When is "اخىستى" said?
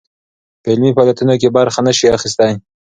2.17-2.49